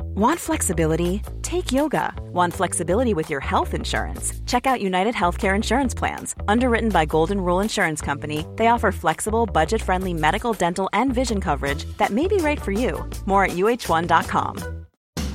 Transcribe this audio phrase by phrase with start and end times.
[0.00, 1.22] Want flexibility?
[1.42, 2.12] Take yoga.
[2.32, 4.32] Want flexibility with your health insurance?
[4.46, 6.34] Check out United Healthcare Insurance Plans.
[6.48, 11.40] Underwritten by Golden Rule Insurance Company, they offer flexible, budget friendly medical, dental, and vision
[11.40, 13.08] coverage that may be right for you.
[13.24, 14.86] More at uh1.com.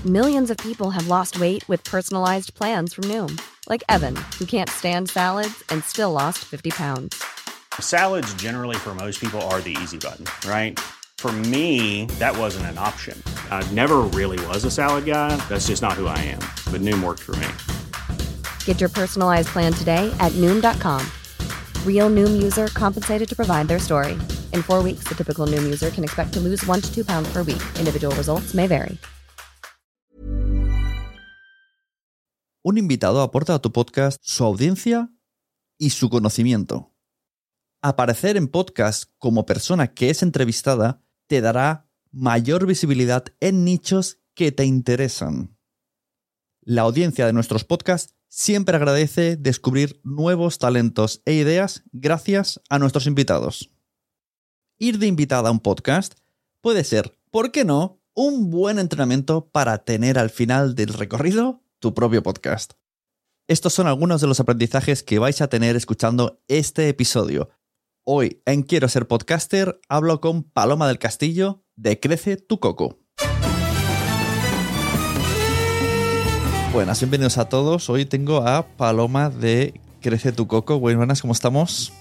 [0.05, 4.69] Millions of people have lost weight with personalized plans from Noom, like Evan, who can't
[4.69, 7.23] stand salads and still lost 50 pounds.
[7.79, 10.79] Salads, generally, for most people, are the easy button, right?
[11.17, 13.21] For me, that wasn't an option.
[13.49, 15.35] I never really was a salad guy.
[15.49, 16.39] That's just not who I am.
[16.71, 17.47] But Noom worked for me.
[18.65, 21.01] Get your personalized plan today at Noom.com.
[21.85, 24.13] Real Noom user compensated to provide their story.
[24.53, 27.27] In four weeks, the typical Noom user can expect to lose one to two pounds
[27.33, 27.63] per week.
[27.79, 28.97] Individual results may vary.
[32.63, 35.09] Un invitado aporta a tu podcast su audiencia
[35.79, 36.91] y su conocimiento.
[37.81, 44.51] Aparecer en podcast como persona que es entrevistada te dará mayor visibilidad en nichos que
[44.51, 45.57] te interesan.
[46.61, 53.07] La audiencia de nuestros podcasts siempre agradece descubrir nuevos talentos e ideas gracias a nuestros
[53.07, 53.71] invitados.
[54.77, 56.15] Ir de invitada a un podcast
[56.61, 61.93] puede ser, ¿por qué no?, un buen entrenamiento para tener al final del recorrido tu
[61.93, 62.73] propio podcast.
[63.47, 67.49] Estos son algunos de los aprendizajes que vais a tener escuchando este episodio.
[68.09, 72.99] Hoy en Quiero ser podcaster hablo con Paloma del Castillo de Crece tu Coco.
[76.71, 77.89] Buenas, bienvenidos a todos.
[77.89, 80.79] Hoy tengo a Paloma de Crece tu Coco.
[80.79, 81.91] Buenas, ¿cómo estamos?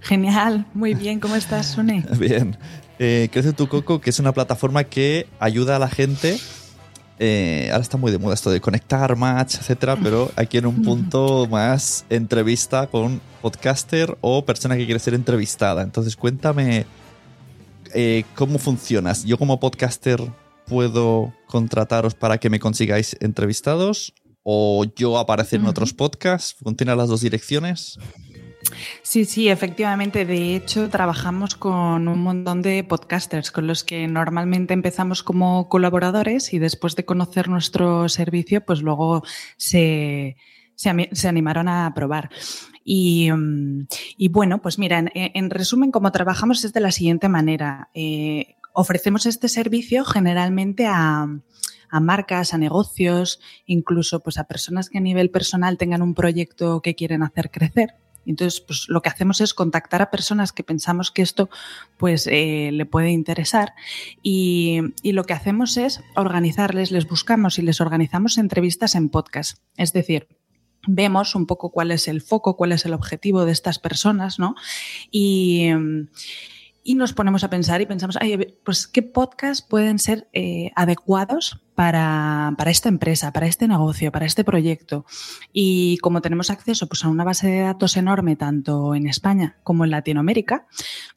[0.00, 2.04] Genial, muy bien, ¿cómo estás, Sune?
[2.18, 2.58] Bien.
[2.98, 6.40] Eh, Crece tu Coco, que es una plataforma que ayuda a la gente.
[7.22, 10.80] Eh, ahora está muy de moda esto de conectar, match, etcétera, pero aquí en un
[10.80, 15.82] punto más entrevista con podcaster o persona que quiere ser entrevistada.
[15.82, 16.86] Entonces, cuéntame
[17.92, 19.22] eh, cómo funcionas.
[19.24, 20.18] Yo, como podcaster,
[20.66, 26.56] puedo contrataros para que me consigáis entrevistados o yo aparecer en otros podcasts.
[26.58, 27.98] ¿Funcionan las dos direcciones?
[29.02, 30.24] Sí, sí, efectivamente.
[30.24, 36.52] De hecho, trabajamos con un montón de podcasters con los que normalmente empezamos como colaboradores
[36.52, 39.22] y después de conocer nuestro servicio, pues luego
[39.56, 40.36] se,
[40.74, 42.30] se, animaron a probar.
[42.84, 43.86] Y, mm,
[44.30, 47.90] bueno, pues mira, en, en resumen, como trabajamos es de la siguiente manera.
[47.94, 51.26] Eh, ofrecemos este servicio generalmente a,
[51.90, 56.80] a marcas, a negocios, incluso pues a personas que a nivel personal tengan un proyecto
[56.80, 57.94] que quieren hacer crecer.
[58.26, 61.48] Entonces, pues lo que hacemos es contactar a personas que pensamos que esto
[61.96, 63.74] pues eh, le puede interesar
[64.22, 69.58] y, lo que hacemos es organizarles, les buscamos y les organizamos entrevistas en podcast.
[69.76, 70.28] Es decir,
[70.86, 74.54] vemos un poco cuál es el foco, cuál es el objetivo de estas personas, ¿no?
[75.10, 75.70] Y,
[76.90, 81.60] y nos ponemos a pensar y pensamos, "Ay, pues qué podcasts pueden ser eh, adecuados
[81.76, 85.06] para, para esta empresa, para este negocio, para este proyecto.
[85.52, 89.84] Y como tenemos acceso pues, a una base de datos enorme, tanto en España como
[89.84, 90.66] en Latinoamérica,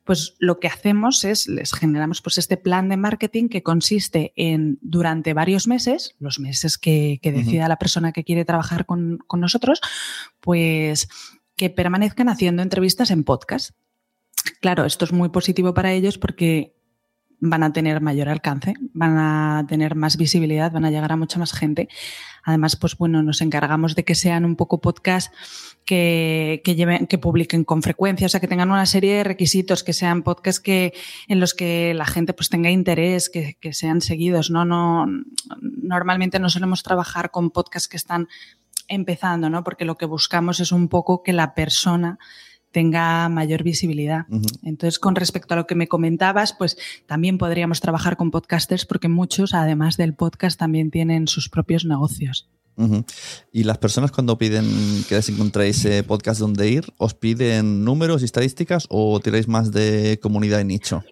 [0.04, 4.78] pues lo que hacemos es, les generamos pues, este plan de marketing que consiste en,
[4.82, 9.40] durante varios meses, los meses que, que decida la persona que quiere trabajar con, con
[9.40, 9.82] nosotros,
[10.40, 11.08] pues
[11.56, 13.72] que permanezcan haciendo entrevistas en podcast.
[14.62, 16.74] Claro, esto es muy positivo para ellos porque
[17.46, 21.40] van a tener mayor alcance, van a tener más visibilidad, van a llegar a mucha
[21.40, 21.90] más gente.
[22.42, 25.36] Además, pues bueno, nos encargamos de que sean un poco podcasts
[25.84, 29.84] que, que lleven, que publiquen con frecuencia, o sea, que tengan una serie de requisitos,
[29.84, 30.94] que sean podcasts que,
[31.28, 34.64] en los que la gente pues tenga interés, que, que sean seguidos, ¿no?
[34.64, 35.06] No,
[35.60, 38.30] normalmente no solemos trabajar con podcasts que están
[38.88, 39.66] empezando, ¿no?
[39.66, 42.20] Porque lo que buscamos es un poco que la persona
[42.74, 44.26] tenga mayor visibilidad.
[44.64, 46.76] Entonces, con respecto a lo que me comentabas, pues
[47.06, 52.50] también podríamos trabajar con podcasters porque muchos, además del podcast, también tienen sus propios negocios.
[53.52, 54.66] Y las personas cuando piden
[55.08, 59.72] que les encontréis eh, podcast donde ir, ¿os piden números y estadísticas o tiráis más
[59.72, 61.04] de comunidad y nicho?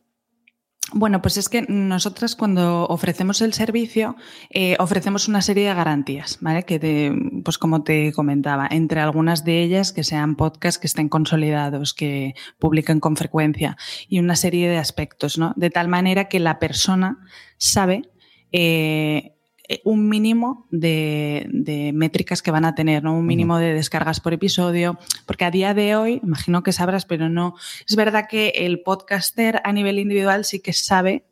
[0.94, 4.18] Bueno, pues es que nosotras cuando ofrecemos el servicio
[4.50, 6.64] eh, ofrecemos una serie de garantías, ¿vale?
[6.64, 7.14] Que te,
[7.46, 12.36] pues como te comentaba, entre algunas de ellas que sean podcasts que estén consolidados, que
[12.60, 13.78] publiquen con frecuencia
[14.10, 15.54] y una serie de aspectos, ¿no?
[15.56, 17.20] De tal manera que la persona
[17.58, 18.10] sabe
[18.52, 19.38] eh,
[19.84, 23.16] un mínimo de, métricas que van a tener, ¿no?
[23.16, 27.30] Un mínimo de descargas por episodio, porque a día de hoy, imagino que sabrás, pero
[27.30, 27.56] no,
[27.88, 31.26] es verdad que el podcaster a nivel individual sí que sabe.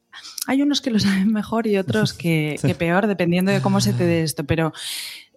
[0.47, 4.05] Hay unos que lo saben mejor y otros que, peor, dependiendo de cómo se te
[4.05, 4.73] dé esto, pero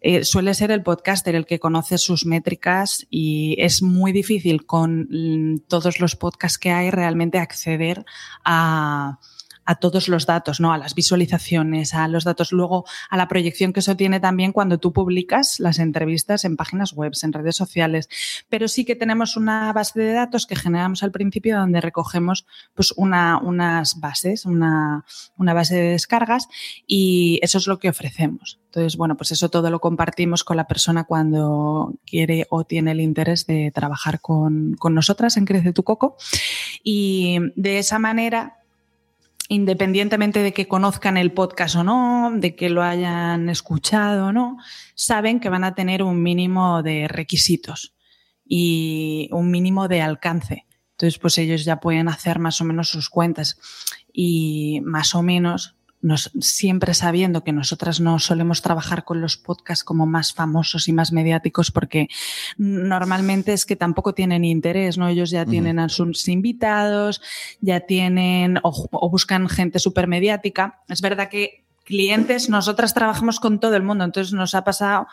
[0.00, 5.08] eh, suele ser el podcaster el que conoce sus métricas y es muy difícil con
[5.10, 8.04] mm, todos los podcasts que hay realmente acceder
[8.44, 9.20] a,
[9.64, 10.72] a todos los datos, ¿no?
[10.72, 14.78] A las visualizaciones, a los datos, luego a la proyección que eso tiene también cuando
[14.78, 18.08] tú publicas las entrevistas en páginas web, en redes sociales.
[18.48, 22.92] Pero sí que tenemos una base de datos que generamos al principio donde recogemos pues
[22.96, 25.04] una, unas bases, una,
[25.36, 26.48] una base de descargas
[26.86, 28.58] y eso es lo que ofrecemos.
[28.66, 33.00] Entonces, bueno, pues eso todo lo compartimos con la persona cuando quiere o tiene el
[33.00, 36.16] interés de trabajar con, con nosotras en Crece tu Coco.
[36.82, 38.61] Y de esa manera
[39.52, 44.56] independientemente de que conozcan el podcast o no, de que lo hayan escuchado o no,
[44.94, 47.94] saben que van a tener un mínimo de requisitos
[48.46, 50.66] y un mínimo de alcance.
[50.92, 53.58] Entonces, pues ellos ya pueden hacer más o menos sus cuentas
[54.10, 55.76] y más o menos
[56.40, 61.12] siempre sabiendo que nosotras no solemos trabajar con los podcasts como más famosos y más
[61.12, 62.08] mediáticos porque
[62.58, 65.08] normalmente es que tampoco tienen interés, ¿no?
[65.08, 67.22] Ellos ya tienen a sus invitados,
[67.60, 70.82] ya tienen o, buscan gente súper mediática.
[70.88, 75.06] Es verdad que clientes, nosotras trabajamos con todo el mundo, entonces nos ha pasado,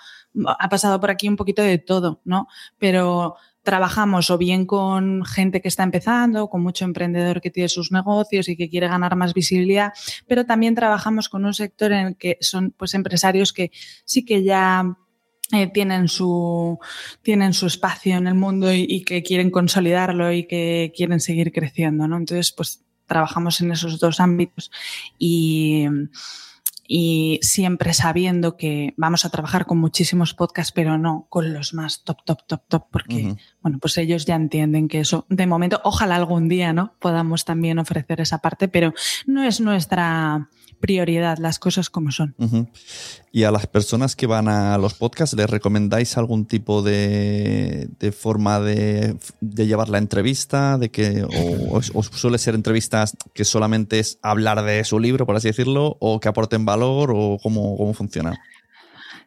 [0.45, 2.47] ha pasado por aquí un poquito de todo, ¿no?
[2.77, 3.35] Pero
[3.69, 8.49] trabajamos o bien con gente que está empezando, con mucho emprendedor que tiene sus negocios
[8.49, 9.93] y que quiere ganar más visibilidad,
[10.27, 13.69] pero también trabajamos con un sector en el que son pues empresarios que
[14.05, 14.97] sí que ya
[15.51, 16.79] eh, tienen su
[17.21, 21.51] tienen su espacio en el mundo y, y, que quieren consolidarlo y que quieren seguir
[21.51, 22.17] creciendo, ¿no?
[22.17, 24.71] Entonces, pues trabajamos en esos dos ámbitos
[25.19, 25.85] y
[26.91, 32.03] y siempre sabiendo que vamos a trabajar con muchísimos podcasts, pero no con los más
[32.03, 36.15] top, top, top, top, porque, bueno, pues ellos ya entienden que eso, de momento, ojalá
[36.15, 36.95] algún día, ¿no?
[36.99, 38.95] Podamos también ofrecer esa parte, pero
[39.27, 40.49] no es nuestra
[40.79, 42.35] prioridad, las cosas como son.
[43.31, 48.59] Y a las personas que van a los podcasts, ¿les recomendáis algún tipo de, forma
[48.59, 50.77] de, llevar la entrevista?
[50.77, 55.49] De que, o, suele ser entrevistas que solamente es hablar de su libro, por así
[55.49, 58.39] decirlo, o que aporten valor, o cómo, cómo funciona?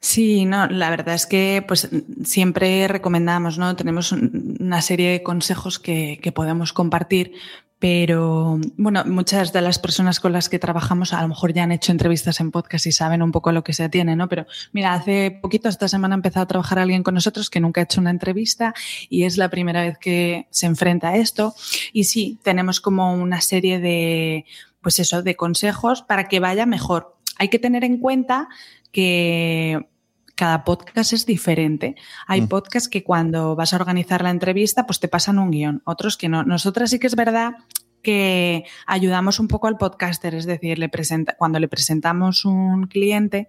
[0.00, 1.88] Sí, no, la verdad es que pues
[2.24, 3.76] siempre recomendamos, ¿no?
[3.76, 7.34] Tenemos una serie de consejos que, que podemos compartir,
[7.82, 11.72] pero bueno, muchas de las personas con las que trabajamos a lo mejor ya han
[11.72, 14.28] hecho entrevistas en podcast y saben un poco lo que se tiene, ¿no?
[14.28, 17.80] Pero mira, hace poquito, esta semana ha empezado a trabajar alguien con nosotros que nunca
[17.80, 18.72] ha hecho una entrevista
[19.08, 21.56] y es la primera vez que se enfrenta a esto.
[21.92, 24.44] Y sí, tenemos como una serie de,
[24.80, 27.11] pues eso, de consejos para que vaya mejor.
[27.38, 28.48] Hay que tener en cuenta
[28.90, 29.88] que
[30.34, 31.96] cada podcast es diferente.
[32.26, 32.48] Hay mm.
[32.48, 36.28] podcasts que cuando vas a organizar la entrevista, pues te pasan un guion, otros que
[36.28, 36.42] no.
[36.42, 37.54] Nosotras sí que es verdad
[38.02, 43.48] que ayudamos un poco al podcaster, es decir, le presenta, cuando le presentamos un cliente,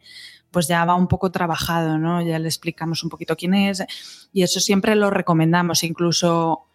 [0.51, 2.21] pues ya va un poco trabajado, ¿no?
[2.21, 3.83] Ya le explicamos un poquito quién es
[4.31, 6.67] y eso siempre lo recomendamos, incluso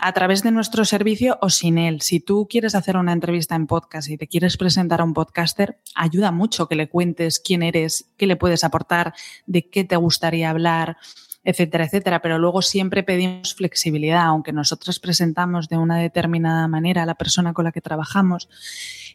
[0.00, 2.00] a través de nuestro servicio o sin él.
[2.00, 5.78] Si tú quieres hacer una entrevista en podcast y te quieres presentar a un podcaster,
[5.94, 9.14] ayuda mucho que le cuentes quién eres, qué le puedes aportar,
[9.46, 10.96] de qué te gustaría hablar,
[11.44, 12.20] etcétera, etcétera.
[12.20, 17.52] Pero luego siempre pedimos flexibilidad, aunque nosotros presentamos de una determinada manera a la persona
[17.52, 18.48] con la que trabajamos.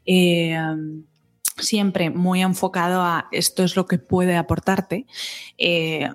[0.05, 0.57] Eh,
[1.57, 5.05] siempre muy enfocado a esto es lo que puede aportarte.
[5.57, 6.09] Eh,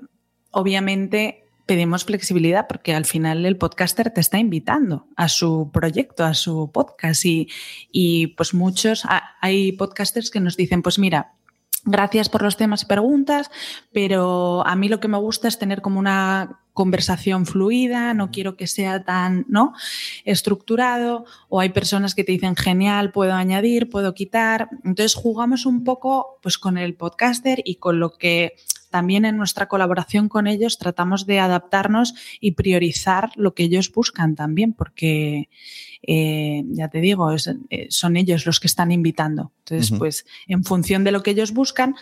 [0.51, 6.33] obviamente pedimos flexibilidad porque al final el podcaster te está invitando a su proyecto, a
[6.33, 7.49] su podcast y,
[7.93, 9.05] y pues muchos,
[9.43, 11.35] hay podcasters que nos dicen, pues mira,
[11.85, 13.51] Gracias por los temas y preguntas,
[13.93, 18.57] pero a mí lo que me gusta es tener como una conversación fluida, no quiero
[18.57, 19.73] que sea tan, ¿no?
[20.25, 24.69] estructurado o hay personas que te dicen genial, puedo añadir, puedo quitar.
[24.85, 28.55] Entonces jugamos un poco pues con el podcaster y con lo que
[28.91, 34.35] también en nuestra colaboración con ellos tratamos de adaptarnos y priorizar lo que ellos buscan
[34.35, 35.49] también, porque
[36.03, 39.53] eh, ya te digo, eh, son ellos los que están invitando.
[39.61, 41.95] Entonces, pues en función de lo que ellos buscan,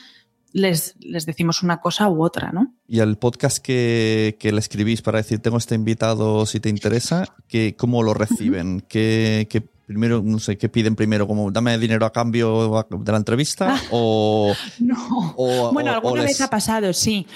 [0.53, 2.75] les, les, decimos una cosa u otra, ¿no?
[2.89, 7.77] Y el podcast que, le escribís para decir, tengo este invitado, si te interesa, que,
[7.77, 8.81] ¿cómo lo reciben?
[8.89, 11.27] ¿Qué, ¿Qué, primero, no sé, ¿qué piden primero?
[11.27, 13.81] ¿Como dame dinero a cambio de la entrevista?
[13.91, 15.35] O, no.
[15.73, 17.27] bueno, alguna vez ha pasado, sí.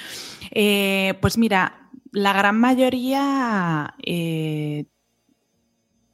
[0.50, 4.84] Eh, pues mira, la gran mayoría eh,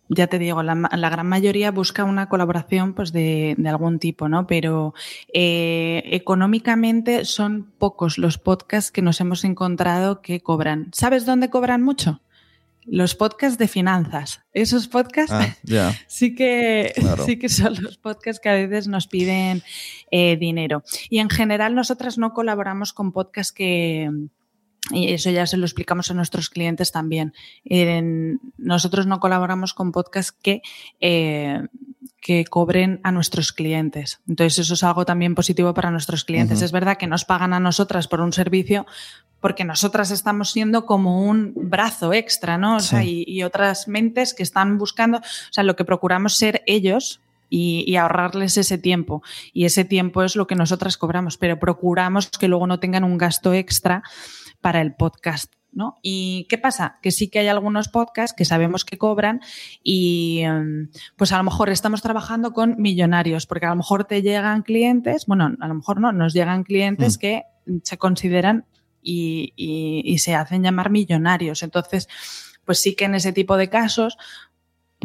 [0.08, 0.74] ya te digo, la,
[1.10, 4.46] gran mayoría busca una colaboración pues de, algún tipo, ¿no?
[4.46, 4.94] Pero
[5.32, 10.90] eh, económicamente son pocos los podcasts que nos hemos encontrado que cobran.
[10.92, 12.20] ¿Sabes dónde cobran mucho?
[12.86, 14.42] Los podcasts de finanzas.
[14.52, 16.92] Esos podcasts ah, sí, que,
[17.24, 19.62] sí que son los podcasts que a veces nos piden
[20.10, 20.82] eh, dinero.
[21.10, 24.10] Y en general nosotras no colaboramos con podcasts que
[24.90, 27.34] y eso ya se lo explicamos a nuestros clientes también.
[28.56, 30.62] nosotros no colaboramos con podcasts que,
[31.00, 31.62] eh,
[32.26, 34.20] que cobren a nuestros clientes.
[34.26, 36.60] Entonces, eso es algo también positivo para nuestros clientes.
[36.60, 38.84] Es verdad que nos pagan a nosotras por un servicio
[39.38, 42.78] porque nosotras estamos siendo como un brazo extra, ¿no?
[42.78, 47.20] O sea, y, otras mentes que están buscando, o sea, lo que procuramos ser ellos
[47.48, 49.22] y, y, ahorrarles ese tiempo.
[49.52, 53.18] Y ese tiempo es lo que nosotras cobramos, pero procuramos que luego no tengan un
[53.18, 54.02] gasto extra
[54.60, 55.52] para el podcast.
[55.76, 55.98] ¿No?
[56.02, 56.98] ¿Y qué pasa?
[57.02, 59.40] Que sí que hay algunos podcasts que sabemos que cobran
[59.84, 64.22] y em, pues a lo mejor estamos trabajando con millonarios, porque a lo mejor te
[64.22, 67.20] llegan clientes, bueno, a lo mejor no, nos llegan clientes mm.
[67.20, 67.42] que
[67.82, 68.64] se consideran
[69.02, 71.62] y, y se hacen llamar millonarios.
[71.62, 72.08] Entonces,
[72.64, 74.18] pues sí que en ese tipo de casos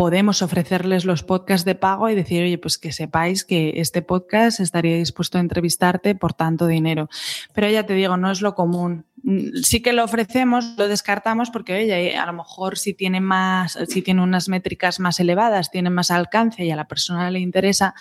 [0.02, 4.60] podemos ofrecerles los podcasts de pago y decir, oye, pues que sepáis que este podcast
[4.60, 7.08] estaría dispuesto a entrevistarte por tanto dinero.
[7.54, 9.06] Pero ya te digo, no es lo común.
[9.24, 13.78] Mm, sí que lo ofrecemos, lo descartamos porque, oye, a lo mejor si tiene más,
[13.88, 17.94] si tiene unas métricas más elevadas, tiene más alcance y a la persona le interesa,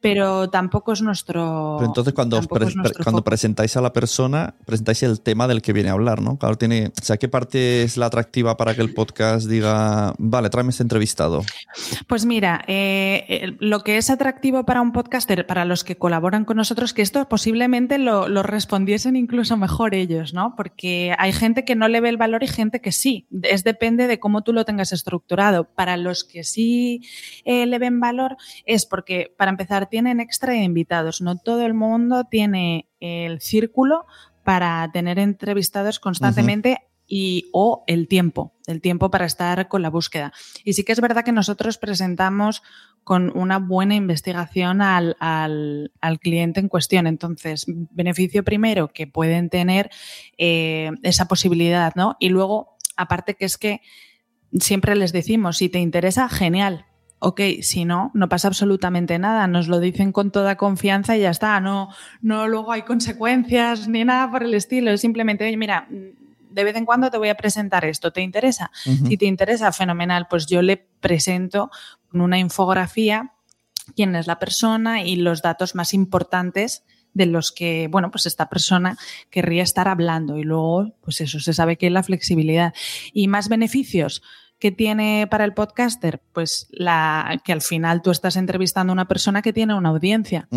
[0.00, 1.76] pero tampoco es nuestro.
[1.78, 2.40] Pero entonces, cuando,
[3.04, 6.38] cuando presentáis a la persona, presentáis el tema del que viene a hablar, ¿no?
[6.38, 6.90] Claro, tiene.
[7.00, 10.82] O sea, ¿qué parte es la atractiva para que el podcast diga, vale, tráeme este
[10.82, 11.27] entrevistado?
[12.06, 16.56] Pues mira, eh, lo que es atractivo para un podcaster, para los que colaboran con
[16.56, 20.54] nosotros, que esto posiblemente lo, lo respondiesen incluso mejor ellos, ¿no?
[20.56, 23.26] Porque hay gente que no le ve el valor y gente que sí.
[23.42, 25.64] Es depende de cómo tú lo tengas estructurado.
[25.64, 27.02] Para los que sí
[27.44, 31.20] eh, le ven valor es porque, para empezar, tienen extra de invitados.
[31.20, 34.06] No todo el mundo tiene el círculo
[34.44, 40.32] para tener entrevistados constantemente y o el tiempo, el tiempo para estar con la búsqueda.
[40.62, 42.62] Y sí que es verdad que nosotros presentamos
[43.02, 47.06] con una buena investigación al, al, cliente en cuestión.
[47.06, 49.88] Entonces, beneficio primero que pueden tener
[50.36, 52.16] eh, esa posibilidad, ¿no?
[52.20, 53.80] Y luego, aparte que es que
[54.60, 56.84] siempre les decimos, si te interesa, genial,
[57.20, 61.30] ok, si no, no pasa absolutamente nada, nos lo dicen con toda confianza y ya
[61.30, 61.88] está, no,
[62.20, 65.88] no luego hay consecuencias ni nada por el estilo, es simplemente, oye, mira,
[66.50, 68.70] de vez en cuando te voy a presentar esto, ¿te interesa?
[69.06, 71.70] Si te interesa, fenomenal, pues yo le presento
[72.12, 73.32] una infografía
[73.94, 78.48] quién es la persona y los datos más importantes de los que, bueno, pues esta
[78.48, 78.96] persona
[79.30, 82.74] querría estar hablando y luego, pues eso, se sabe que es la flexibilidad.
[83.12, 84.22] Y más beneficios
[84.58, 89.08] que tiene para el podcaster, pues la que al final tú estás entrevistando a una
[89.08, 90.48] persona que tiene una audiencia.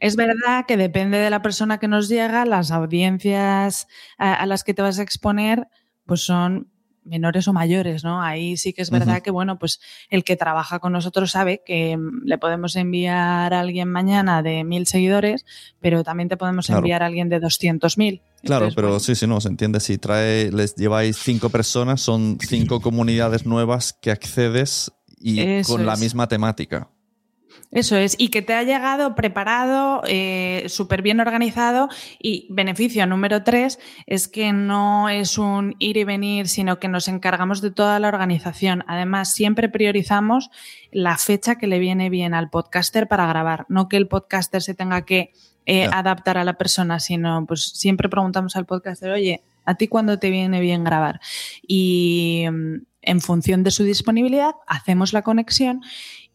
[0.00, 4.74] Es verdad que depende de la persona que nos llega, las audiencias a, las que
[4.74, 5.68] te vas a exponer,
[6.06, 6.70] pues son
[7.04, 8.22] menores o mayores, ¿no?
[8.22, 11.96] Ahí sí que es verdad que, bueno, pues el que trabaja con nosotros sabe que
[11.96, 15.44] mm, le podemos enviar a alguien mañana de mil seguidores,
[15.80, 18.22] pero también te podemos enviar a alguien de 200 mil.
[18.42, 19.80] Claro, pero sí, sí, no, se entiende.
[19.80, 25.96] Si trae, les lleváis cinco personas, son cinco comunidades nuevas que accedes y con la
[25.96, 26.90] misma temática.
[27.70, 31.88] Eso es, y que te ha llegado preparado, eh, súper bien organizado
[32.18, 37.08] y beneficio número tres es que no es un ir y venir, sino que nos
[37.08, 38.84] encargamos de toda la organización.
[38.86, 40.50] Además, siempre priorizamos
[40.92, 44.74] la fecha que le viene bien al podcaster para grabar, no que el podcaster se
[44.74, 45.32] tenga que
[45.66, 50.18] eh, adaptar a la persona, sino pues siempre preguntamos al podcaster, oye, ¿a ti cuándo
[50.18, 51.20] te viene bien grabar?
[51.66, 55.82] Y mm, en función de su disponibilidad, hacemos la conexión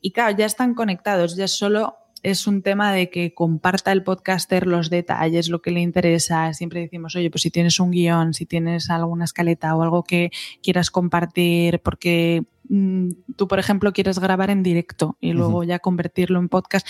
[0.04, 4.68] y claro, ya están conectados, ya solo es un tema de que comparta el podcaster
[4.68, 6.54] los detalles, lo que le interesa.
[6.54, 10.32] Siempre decimos, oye, pues si tienes un guion, si tienes alguna escaleta o algo que
[10.62, 16.40] quieras compartir, porque mm, tú, por ejemplo, quieres grabar en directo y luego ya convertirlo
[16.40, 16.86] en podcast.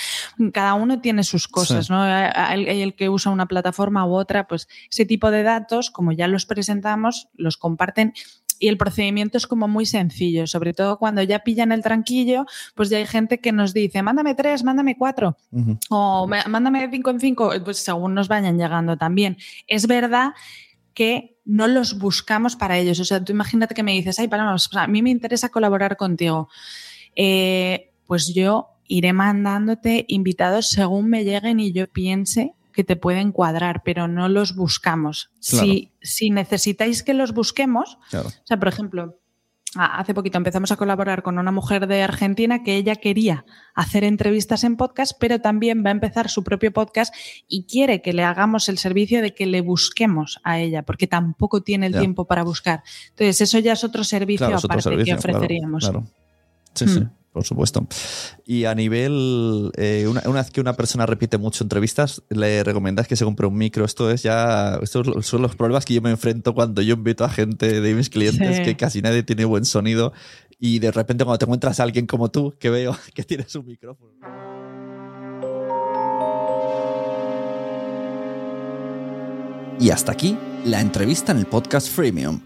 [0.54, 2.02] Cada uno tiene sus cosas, ¿no?
[2.02, 6.28] Hay el que usa una plataforma u otra, pues ese tipo de datos, como ya
[6.28, 8.14] los presentamos, los comparten
[8.64, 12.90] y el procedimiento es como muy sencillo, sobre todo cuando ya pillan el tranquillo, pues
[12.90, 15.36] ya hay gente que nos dice, mándame tres, mándame cuatro,
[15.90, 19.36] o mándame cinco en cinco, pues según nos vayan llegando también.
[19.68, 20.32] Es verdad
[20.94, 23.02] que no los buscamos para ellos.
[23.02, 26.48] O sea, tú imagínate que me dices, ay, para a mí me interesa colaborar contigo.
[27.18, 33.32] Eh, pues yo iré mandándote invitados según me lleguen y yo piense que te pueden
[33.32, 35.32] cuadrar, pero no los buscamos.
[35.40, 39.20] Si, si, necesitáis que los busquemos, o sea, por ejemplo,
[39.76, 44.64] hace poquito empezamos a colaborar con una mujer de Argentina que ella quería hacer entrevistas
[44.64, 47.14] en podcast, pero también va a empezar su propio podcast
[47.48, 51.62] y quiere que le hagamos el servicio de que le busquemos a ella, porque tampoco
[51.62, 52.84] tiene el tiempo para buscar.
[53.10, 55.92] Entonces, eso ya es otro servicio aparte que ofreceríamos.
[56.74, 57.04] Sí, sí.
[57.34, 57.88] Por supuesto.
[58.46, 63.16] Y a nivel, eh, una, vez que una persona repite mucho entrevistas, le recomiendas que
[63.16, 63.86] se compre un micro.
[63.86, 67.30] Esto es ya, estos son los problemas que yo me enfrento cuando yo invito a
[67.30, 70.14] gente de mis clientes que casi nadie tiene buen sonido
[70.60, 73.66] y de repente cuando te encuentras a alguien como tú que veo que tienes un
[73.66, 74.14] micrófono.
[79.80, 82.40] Y hasta aquí la entrevista en el podcast Freemium.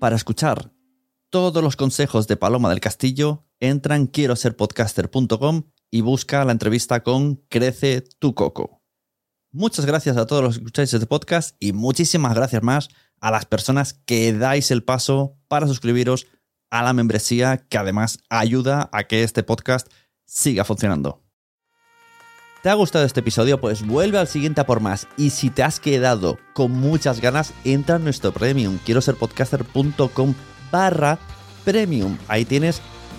[0.00, 0.72] Para escuchar
[1.30, 6.52] todos los consejos de Paloma del Castillo, entra en quiero ser podcaster.com y busca la
[6.52, 8.82] entrevista con Crece tu Coco.
[9.52, 12.88] Muchas gracias a todos los que escucháis este podcast y muchísimas gracias más
[13.20, 16.26] a las personas que dais el paso para suscribiros
[16.70, 19.86] a la membresía que además ayuda a que este podcast
[20.26, 21.22] siga funcionando.
[22.64, 23.60] ¿Te ha gustado este episodio?
[23.60, 25.06] Pues vuelve al siguiente a por más.
[25.18, 28.78] Y si te has quedado con muchas ganas, entra en nuestro premium.
[28.84, 30.34] Quiero ser podcaster.com
[30.72, 31.18] barra
[31.64, 32.16] premium.
[32.26, 32.80] Ahí tienes